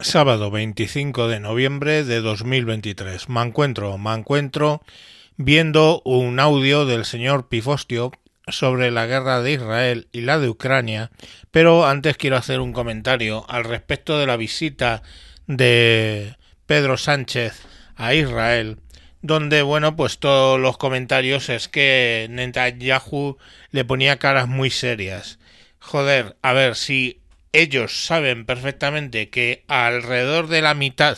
[0.00, 3.28] sábado 25 de noviembre de 2023.
[3.28, 4.82] Me encuentro, me encuentro
[5.36, 8.10] viendo un audio del señor Pifostio
[8.48, 11.10] sobre la guerra de Israel y la de Ucrania,
[11.50, 15.02] pero antes quiero hacer un comentario al respecto de la visita
[15.46, 16.36] de
[16.66, 17.62] Pedro Sánchez
[17.94, 18.78] a Israel,
[19.22, 23.38] donde, bueno, pues todos los comentarios es que Netanyahu
[23.70, 25.38] le ponía caras muy serias.
[25.78, 27.20] Joder, a ver, si
[27.54, 31.16] ellos saben perfectamente que alrededor de la mitad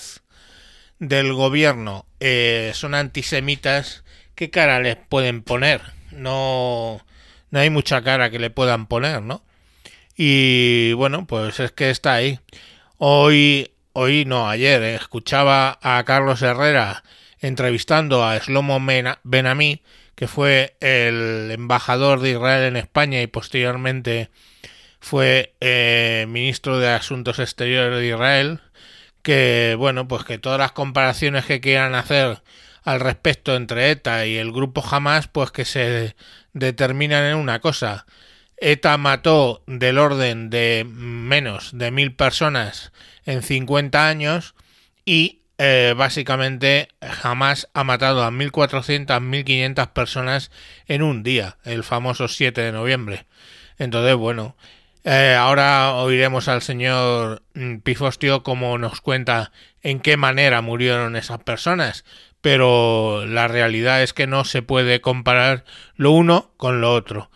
[0.98, 5.80] del gobierno eh, son antisemitas, ¿qué cara les pueden poner?
[6.12, 7.00] No,
[7.50, 9.42] no hay mucha cara que le puedan poner, ¿no?
[10.14, 12.38] Y bueno, pues es que está ahí.
[12.98, 17.02] Hoy, hoy no, ayer eh, escuchaba a Carlos Herrera
[17.40, 18.78] entrevistando a Slomo
[19.24, 19.82] Benami,
[20.14, 24.28] que fue el embajador de Israel en España y posteriormente
[25.06, 28.60] fue eh, ministro de Asuntos Exteriores de Israel,
[29.22, 32.42] que bueno, pues que todas las comparaciones que quieran hacer
[32.82, 36.16] al respecto entre ETA y el grupo Hamas, pues que se
[36.54, 38.04] determinan en una cosa.
[38.56, 42.90] ETA mató del orden de menos de mil personas
[43.26, 44.56] en 50 años
[45.04, 50.50] y eh, básicamente jamás ha matado a 1.400, 1.500 personas
[50.88, 53.26] en un día, el famoso 7 de noviembre.
[53.78, 54.56] Entonces, bueno,
[55.08, 61.38] eh, ahora oiremos al señor mm, Pifostio cómo nos cuenta en qué manera murieron esas
[61.44, 62.04] personas,
[62.40, 67.30] pero la realidad es que no se puede comparar lo uno con lo otro.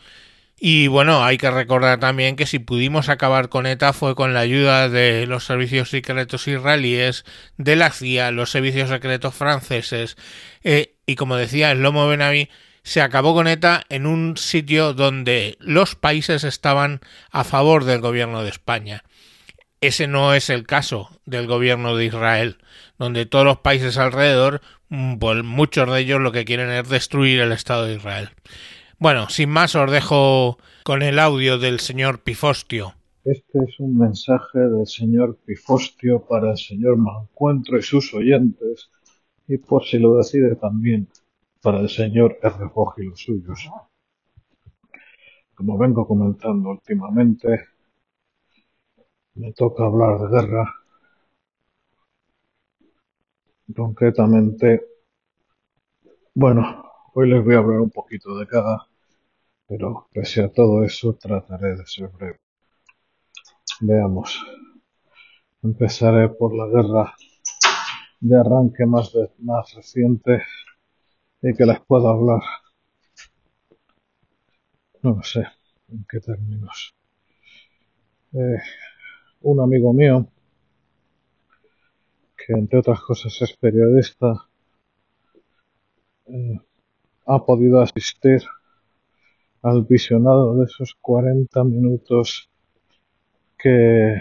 [0.59, 4.41] Y bueno, hay que recordar también que si pudimos acabar con ETA fue con la
[4.41, 7.25] ayuda de los servicios secretos israelíes,
[7.57, 10.17] de la CIA, los servicios secretos franceses,
[10.65, 12.51] eh, y como decía el Lomo Benaví,
[12.83, 17.01] se acabó con ETA en un sitio donde los países estaban
[17.31, 19.05] a favor del gobierno de España.
[19.81, 22.59] Ese no es el caso del gobierno de Israel,
[22.99, 27.41] donde todos los países alrededor, mm, pues muchos de ellos lo que quieren es destruir
[27.41, 28.31] el Estado de Israel.
[28.99, 32.95] Bueno, sin más os dejo con el audio del señor Pifostio.
[33.25, 38.91] Este es un mensaje del señor Pifostio para el señor Mancuentro y sus oyentes,
[39.49, 41.09] y por si lo decide también
[41.63, 42.71] para el señor R.
[42.99, 43.71] y los suyos.
[45.55, 47.69] Como vengo comentando últimamente,
[49.35, 50.75] me toca hablar de guerra.
[53.75, 54.87] Concretamente,
[56.35, 58.91] bueno, hoy les voy a hablar un poquito de cada
[59.71, 62.41] pero pese a todo eso trataré de ser breve.
[63.81, 64.29] Veamos.
[65.63, 67.15] Empezaré por la guerra
[68.19, 70.43] de arranque más, más reciente
[71.43, 72.43] y que les puedo hablar.
[75.03, 75.45] No sé
[75.89, 76.95] en qué términos.
[78.33, 78.59] Eh,
[79.43, 80.27] un amigo mío,
[82.37, 84.49] que entre otras cosas es periodista,
[86.27, 86.61] eh,
[87.27, 88.43] ha podido asistir
[89.63, 92.49] al visionado de esos 40 minutos
[93.59, 94.21] que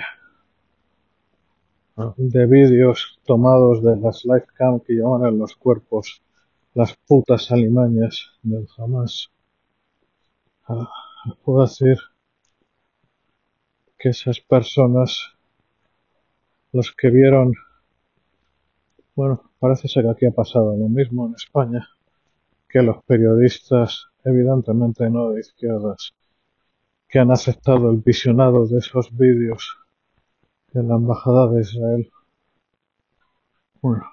[2.15, 6.21] de vídeos tomados de las cam que llevan en los cuerpos
[6.73, 9.29] las putas alimañas del jamás.
[10.67, 10.89] Ah,
[11.43, 11.97] puedo decir
[13.97, 15.33] que esas personas,
[16.71, 17.53] los que vieron,
[19.15, 21.87] bueno, parece ser que aquí ha pasado lo mismo en España,
[22.69, 26.13] que los periodistas evidentemente no de izquierdas,
[27.07, 29.75] que han aceptado el visionado de esos vídeos
[30.73, 32.11] en la Embajada de Israel.
[33.81, 34.03] Bueno,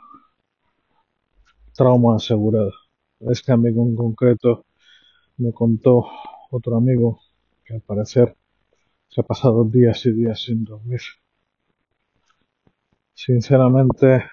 [1.76, 2.72] trauma asegurado.
[3.20, 4.66] Este amigo en concreto
[5.38, 6.06] me contó
[6.50, 7.20] otro amigo
[7.64, 8.36] que al parecer
[9.08, 11.00] se ha pasado días y días sin dormir.
[13.14, 14.24] Sinceramente,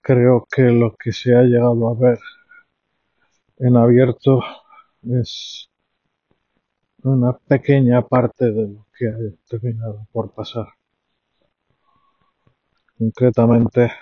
[0.00, 2.18] creo que lo que se ha llegado a ver
[3.58, 4.40] en abierto
[5.02, 5.70] es
[7.02, 9.16] una pequeña parte de lo que ha
[9.48, 10.66] terminado por pasar.
[12.98, 13.92] Concretamente,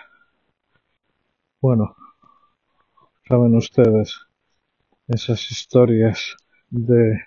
[1.66, 1.96] bueno,
[3.28, 4.20] saben ustedes
[5.08, 6.36] esas historias
[6.70, 7.18] de,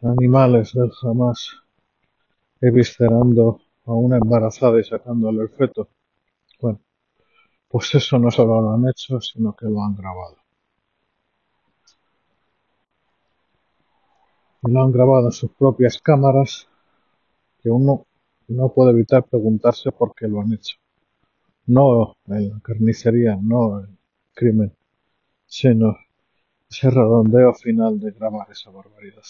[0.00, 1.60] animales del jamás
[2.62, 5.90] eviscerando a una embarazada y sacándole el feto.
[6.58, 6.80] Bueno,
[7.68, 10.38] pues eso no solo lo han hecho, sino que lo han grabado.
[14.62, 16.66] Y lo han grabado en sus propias cámaras,
[17.60, 18.06] que uno
[18.46, 20.78] no puede evitar preguntarse por qué lo han hecho.
[21.68, 23.98] No en la carnicería, no el
[24.34, 24.74] crimen,
[25.46, 25.96] sino
[26.70, 29.22] ese redondeo final de grabar esa barbaridad.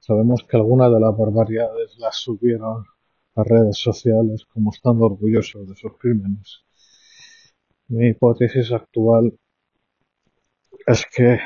[0.00, 2.84] Sabemos que algunas de las barbaridades las subieron
[3.36, 6.64] a redes sociales como estando orgullosos de sus crímenes.
[7.86, 9.38] Mi hipótesis actual
[10.86, 11.38] es que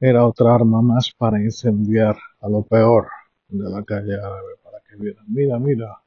[0.00, 3.06] era otra arma más para incendiar a lo peor
[3.48, 6.03] de la calle árabe, para que vieran, mira, mira,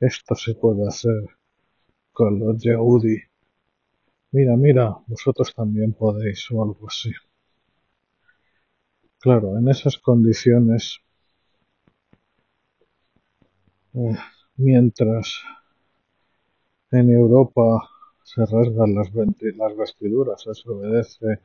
[0.00, 1.22] esto se puede hacer
[2.12, 3.18] con los Yehudi.
[4.32, 7.10] Mira, mira, vosotros también podéis o algo así.
[9.18, 10.98] Claro, en esas condiciones,
[13.94, 14.16] eh,
[14.56, 15.40] mientras
[16.90, 17.88] en Europa
[18.22, 21.40] se rasgan las, las vestiduras, se obedece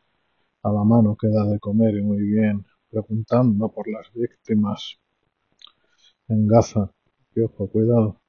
[0.64, 5.00] a la mano que da de comer y muy bien, preguntando por las víctimas
[6.28, 6.92] en Gaza.
[7.36, 8.20] Y ojo, cuidado,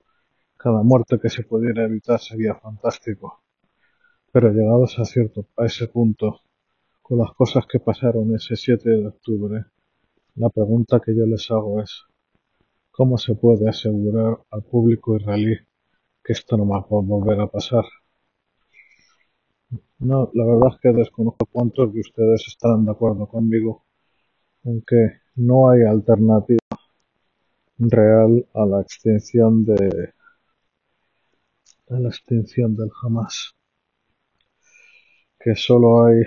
[0.62, 3.42] cada muerte que se pudiera evitar sería fantástico.
[4.30, 6.40] Pero llegados a cierto, a ese punto,
[7.00, 9.64] con las cosas que pasaron ese 7 de octubre,
[10.34, 12.04] la pregunta que yo les hago es,
[12.90, 15.56] ¿cómo se puede asegurar al público israelí
[16.22, 17.84] que esto no va a volver a pasar?
[19.98, 23.84] No, la verdad es que desconozco cuántos de ustedes estarán de acuerdo conmigo
[24.64, 26.58] en que no hay alternativa
[27.78, 30.12] real a la extinción de
[31.90, 33.54] a la extinción del Hamas
[35.38, 36.22] que solo hay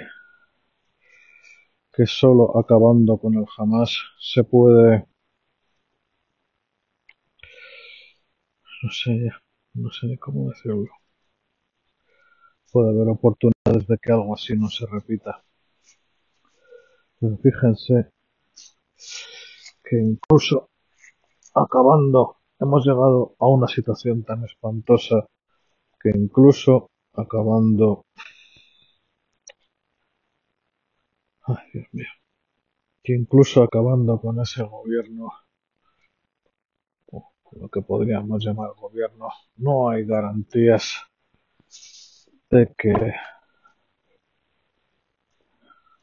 [1.93, 5.05] que solo acabando con el Hamas se puede
[8.83, 9.31] no sé
[9.73, 10.91] no sé cómo decirlo
[12.73, 15.43] puede haber oportunidades de que algo así no se repita.
[17.19, 18.09] Pero fíjense
[19.83, 20.69] que incluso
[21.53, 25.27] acabando, hemos llegado a una situación tan espantosa
[26.03, 28.05] que incluso acabando,
[31.43, 32.13] ay Dios mío,
[33.03, 35.31] que incluso acabando con ese gobierno,
[37.51, 40.93] lo que podríamos llamar gobierno, no hay garantías
[42.49, 42.93] de que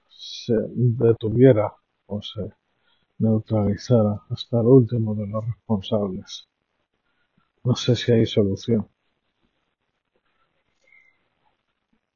[0.08, 1.74] se detuviera
[2.06, 2.54] o se
[3.18, 6.48] neutralizara hasta el último de los responsables.
[7.64, 8.88] No sé si hay solución.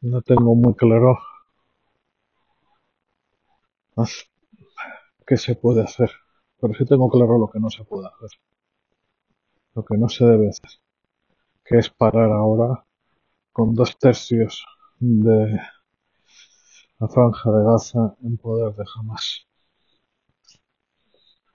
[0.05, 1.19] No tengo muy claro
[5.27, 6.11] qué se puede hacer,
[6.61, 8.39] pero sí tengo claro lo que no se puede hacer.
[9.75, 10.73] Lo que no se debe hacer,
[11.65, 12.85] que es parar ahora
[13.51, 14.67] con dos tercios
[15.01, 15.59] de
[16.99, 19.47] la franja de Gaza en poder de Hamas.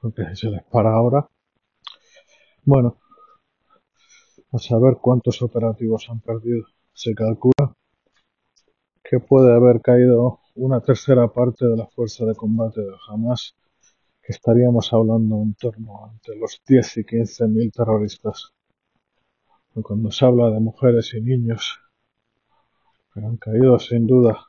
[0.02, 1.30] Porque si se les para ahora,
[2.64, 2.98] bueno,
[4.52, 6.66] a saber cuántos operativos han perdido.
[6.94, 7.76] Se calcula
[9.10, 13.56] que puede haber caído una tercera parte de la fuerza de combate de Hamas,
[14.22, 18.54] que estaríamos hablando en torno entre los 10 y 15 mil terroristas.
[19.82, 21.80] Cuando se habla de mujeres y niños,
[23.16, 24.46] han caído sin duda.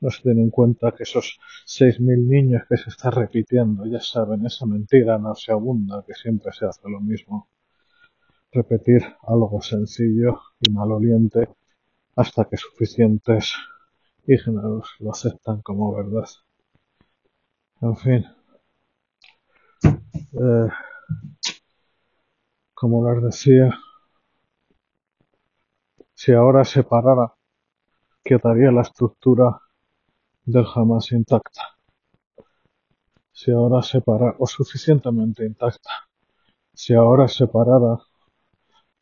[0.00, 4.00] No se den en cuenta que esos seis mil niños que se está repitiendo, ya
[4.00, 7.48] saben, esa mentira no se abunda, que siempre se hace lo mismo.
[8.52, 11.48] Repetir algo sencillo y maloliente
[12.18, 13.54] hasta que suficientes
[14.26, 16.28] ígneros lo aceptan como verdad.
[17.80, 18.26] En fin.
[19.84, 20.68] Eh,
[22.74, 23.70] como les decía,
[26.12, 27.32] si ahora se parara
[28.24, 29.60] quedaría la estructura
[30.44, 31.62] del Hamas intacta.
[33.30, 35.90] Si ahora se para, o suficientemente intacta,
[36.74, 38.00] si ahora se parara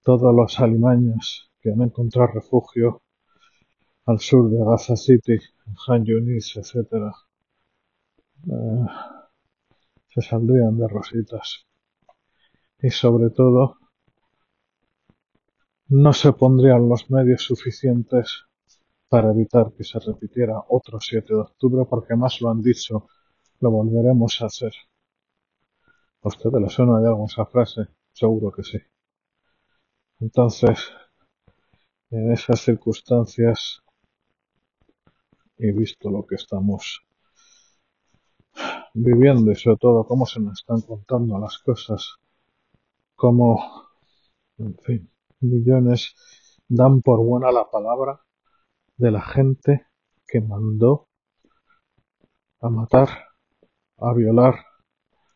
[0.03, 3.01] todos los alimañas que han encontrado refugio
[4.07, 5.39] al sur de Gaza City,
[5.89, 7.13] Han Yunis, etc.,
[8.47, 8.87] eh,
[10.09, 11.67] se saldrían de rositas.
[12.81, 13.79] Y sobre todo,
[15.89, 18.45] no se pondrían los medios suficientes
[19.09, 23.09] para evitar que se repitiera otro 7 de octubre, porque más lo han dicho,
[23.61, 24.73] lo volveremos a hacer.
[26.23, 27.83] ¿A le suena de algo esa frase?
[28.13, 28.79] Seguro que sí.
[30.19, 30.91] Entonces,
[32.11, 33.83] en esas circunstancias,
[35.59, 37.01] y visto lo que estamos
[38.95, 42.17] viviendo y sobre todo cómo se nos están contando las cosas,
[43.15, 43.85] cómo,
[44.59, 45.11] en fin,
[45.41, 46.15] millones
[46.69, 48.21] dan por buena la palabra
[48.97, 49.87] de la gente
[50.27, 51.09] que mandó
[52.61, 53.09] a matar,
[53.99, 54.65] a violar,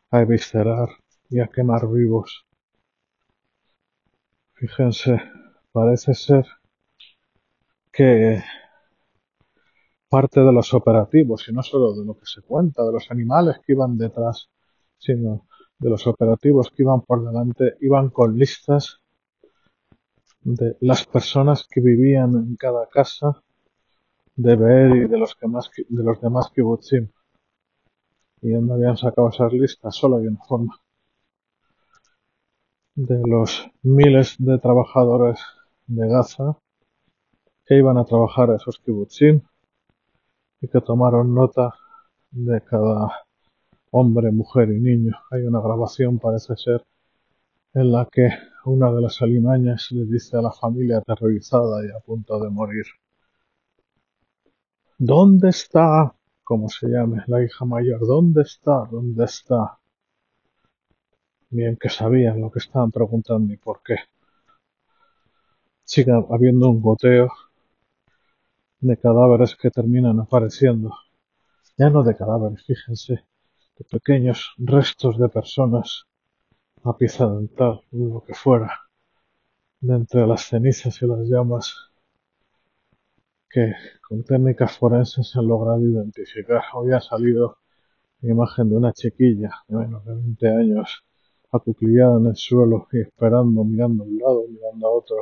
[0.09, 0.89] a eviscerar
[1.29, 2.45] y a quemar vivos.
[4.53, 5.21] Fíjense,
[5.71, 6.45] parece ser
[7.91, 8.43] que
[10.11, 13.59] parte de los operativos, y no solo de lo que se cuenta, de los animales
[13.65, 14.49] que iban detrás,
[14.97, 15.47] sino
[15.79, 18.99] de los operativos que iban por delante, iban con listas
[20.41, 23.41] de las personas que vivían en cada casa
[24.35, 27.07] de Beer y de los, que más, de los demás kibbutzim.
[28.41, 30.77] Y donde habían sacado esas listas, solo hay una forma.
[32.95, 35.39] De los miles de trabajadores
[35.87, 36.57] de Gaza
[37.65, 39.41] que iban a trabajar a esos kibbutzim
[40.61, 41.73] y que tomaron nota
[42.31, 43.25] de cada
[43.91, 45.13] hombre, mujer y niño.
[45.31, 46.83] Hay una grabación, parece ser,
[47.73, 48.29] en la que
[48.65, 52.85] una de las alimañas le dice a la familia aterrorizada y a punto de morir,
[55.03, 56.13] ¿Dónde está?
[56.43, 58.83] como se llame, la hija mayor, ¿dónde está?
[58.91, 59.79] ¿Dónde está?
[61.49, 63.95] Bien que sabían lo que estaban preguntando y por qué.
[65.83, 67.29] Sigue habiendo un goteo
[68.81, 70.91] de cadáveres que terminan apareciendo.
[71.77, 73.13] Ya no de cadáveres, fíjense,
[73.77, 76.05] de pequeños restos de personas,
[76.83, 78.71] a pieza dental, lo que fuera,
[79.81, 81.75] de entre las cenizas y las llamas
[83.49, 83.73] que
[84.07, 86.63] con técnicas forenses se han logrado identificar.
[86.73, 87.57] Hoy ha salido
[88.21, 91.03] la imagen de una chiquilla de menos de 20 años
[91.51, 95.17] acuclillada en el suelo y esperando, mirando a un lado, mirando a otro.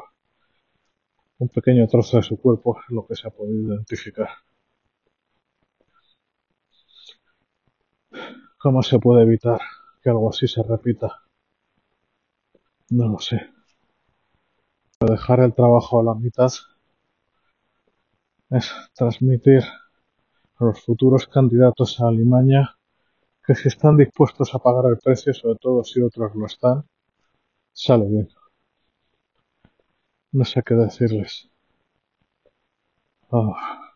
[1.39, 4.29] Un pequeño trozo de su cuerpo es lo que se ha podido identificar.
[8.57, 9.61] ¿Cómo se puede evitar
[10.01, 11.23] que algo así se repita?
[12.89, 13.39] No lo sé.
[14.99, 16.51] Dejar el trabajo a la mitad
[18.49, 19.63] es transmitir
[20.57, 22.75] a los futuros candidatos a Alimaña
[23.45, 26.83] que si están dispuestos a pagar el precio, sobre todo si otros lo están,
[27.71, 28.27] sale bien.
[30.31, 31.49] No sé qué decirles.
[33.31, 33.93] Ah.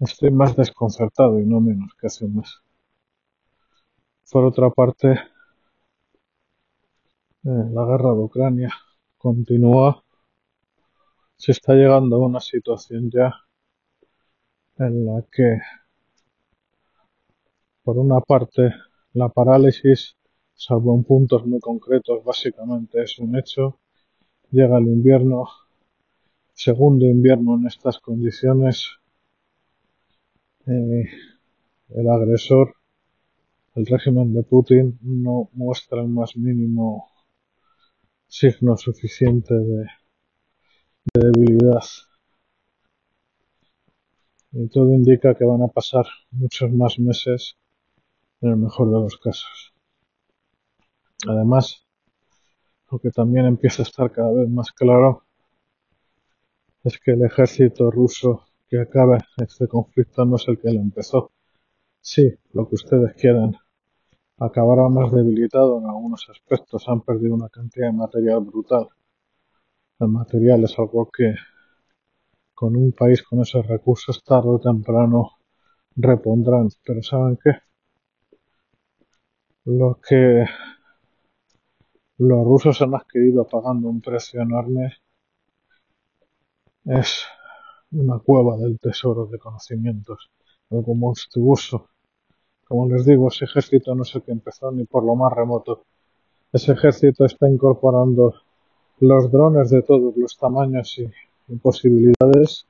[0.00, 2.60] Estoy más desconcertado y no menos que hace un mes.
[4.30, 5.18] Por otra parte, eh,
[7.44, 8.72] la guerra de Ucrania
[9.18, 10.02] continúa
[11.36, 13.34] se está llegando a una situación ya
[14.78, 15.58] en la que,
[17.82, 18.74] por una parte,
[19.14, 20.16] la parálisis,
[20.66, 23.78] salvo en puntos muy concretos, básicamente es un hecho.
[24.50, 25.48] Llega el invierno,
[26.52, 28.90] segundo invierno en estas condiciones.
[30.66, 31.04] Eh,
[31.90, 32.74] el agresor,
[33.74, 37.08] el régimen de Putin, no muestra el más mínimo
[38.28, 39.86] signo suficiente de
[41.14, 41.82] de debilidad.
[44.52, 47.56] Y todo indica que van a pasar muchos más meses
[48.40, 49.69] en el mejor de los casos.
[51.28, 51.86] Además,
[52.90, 55.24] lo que también empieza a estar cada vez más claro
[56.84, 61.32] es que el ejército ruso que acabe este conflicto no es el que lo empezó.
[62.00, 63.56] Sí, lo que ustedes quieran.
[64.38, 66.88] Acabará más debilitado en algunos aspectos.
[66.88, 68.88] Han perdido una cantidad de material brutal
[70.00, 71.34] el material es algo que
[72.54, 75.32] con un país con esos recursos tarde o temprano
[75.94, 76.68] repondrán.
[76.84, 77.52] Pero ¿saben qué?
[79.64, 80.44] Lo que
[82.20, 84.92] los rusos han adquirido pagando un precio enorme
[86.84, 87.24] es
[87.92, 90.30] una cueva del tesoro de conocimientos,
[90.70, 91.88] algo monstruoso.
[92.68, 95.84] Como les digo, ese ejército no sé qué empezó ni por lo más remoto.
[96.52, 98.34] Ese ejército está incorporando
[98.98, 101.10] los drones de todos los tamaños y,
[101.56, 102.66] posibilidades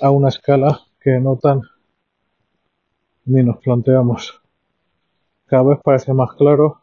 [0.00, 1.62] a una escala que no tan
[3.24, 4.42] ni nos planteamos.
[5.46, 6.80] Cada vez parece más claro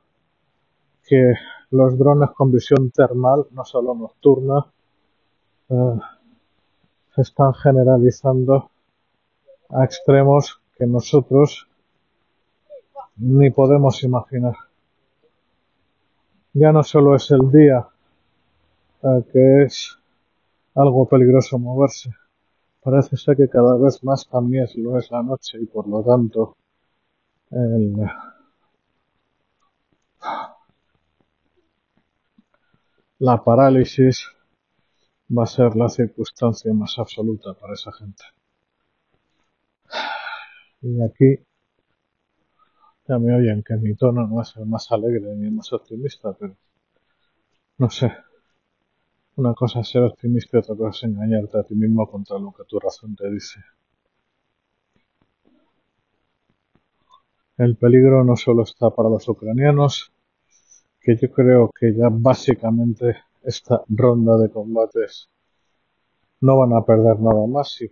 [1.05, 1.33] que
[1.71, 4.65] los drones con visión termal, no solo nocturna,
[5.69, 5.99] eh,
[7.15, 8.69] se están generalizando
[9.69, 11.67] a extremos que nosotros
[13.17, 14.55] ni podemos imaginar.
[16.53, 17.87] Ya no solo es el día
[19.31, 19.97] que es
[20.75, 22.11] algo peligroso moverse.
[22.81, 26.55] Parece ser que cada vez más también lo es la noche y por lo tanto
[33.27, 34.17] la parálisis
[35.35, 38.23] va a ser la circunstancia más absoluta para esa gente.
[40.81, 41.41] Y aquí
[43.07, 46.33] ya me oyen que mi tono no es el más alegre ni el más optimista,
[46.37, 46.57] pero
[47.77, 48.11] no sé,
[49.37, 52.51] una cosa es ser optimista y otra cosa es engañarte a ti mismo contra lo
[52.51, 53.61] que tu razón te dice.
[57.55, 60.11] El peligro no solo está para los ucranianos,
[61.03, 65.29] que yo creo que ya básicamente esta ronda de combates
[66.39, 67.91] no van a perder nada más y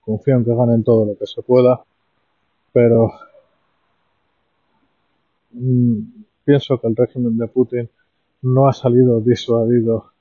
[0.00, 1.84] confío en que ganen todo lo que se pueda.
[2.72, 3.12] pero
[5.50, 7.90] mm, pienso que el régimen de Putin
[8.42, 10.12] no ha salido disuadido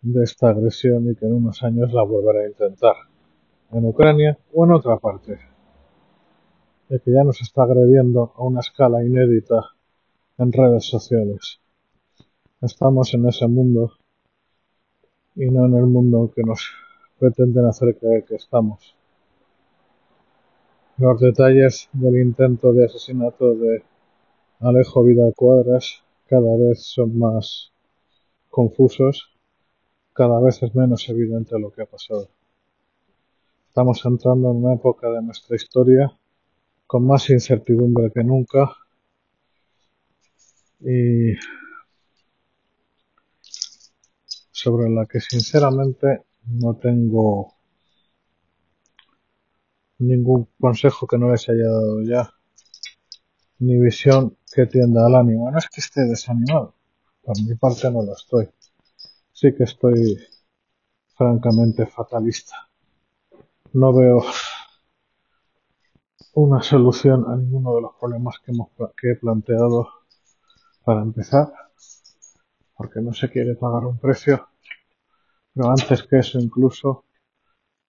[0.00, 2.96] de esta agresión y que en unos años la volverá a intentar,
[3.72, 5.38] en Ucrania o en otra parte,
[6.88, 9.74] de que ya nos está agrediendo a una escala inédita
[10.38, 11.60] en redes sociales.
[12.62, 13.92] Estamos en ese mundo
[15.34, 16.70] y no en el mundo que nos
[17.18, 18.96] pretenden hacer creer que estamos.
[20.96, 23.82] Los detalles del intento de asesinato de
[24.60, 27.72] Alejo Vidal Cuadras cada vez son más
[28.50, 29.38] confusos
[30.18, 32.28] cada vez es menos evidente lo que ha pasado.
[33.68, 36.12] Estamos entrando en una época de nuestra historia
[36.88, 38.68] con más incertidumbre que nunca
[40.80, 41.34] y
[44.50, 47.54] sobre la que sinceramente no tengo
[49.98, 52.34] ningún consejo que no les haya dado ya,
[53.58, 55.50] ni visión que tienda al ánimo.
[55.50, 56.74] No es que esté desanimado,
[57.22, 58.48] por mi parte no lo estoy
[59.40, 60.18] sí que estoy
[61.16, 62.56] francamente fatalista.
[63.72, 64.24] No veo
[66.34, 68.70] una solución a ninguno de los problemas que, hemos,
[69.00, 69.88] que he planteado
[70.84, 71.52] para empezar,
[72.76, 74.48] porque no se quiere pagar un precio,
[75.52, 77.04] pero antes que eso incluso,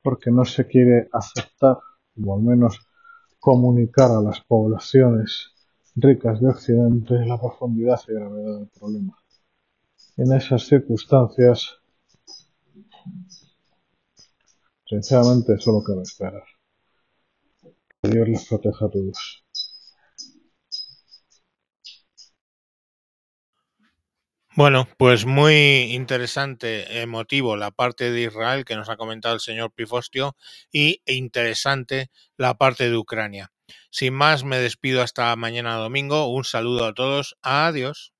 [0.01, 1.77] porque no se quiere aceptar,
[2.25, 2.79] o al menos
[3.39, 5.53] comunicar a las poblaciones
[5.95, 9.17] ricas de Occidente la profundidad y gravedad del problema.
[10.17, 11.77] En esas circunstancias,
[14.85, 16.43] sinceramente, solo cabe esperar.
[18.01, 19.43] Que Dios les proteja a todos.
[24.59, 29.71] Bueno, pues muy interesante, emotivo la parte de Israel que nos ha comentado el señor
[29.71, 30.35] Pifostio
[30.69, 33.53] y interesante la parte de Ucrania.
[33.89, 36.27] Sin más, me despido hasta mañana domingo.
[36.27, 37.37] Un saludo a todos.
[37.41, 38.11] Adiós.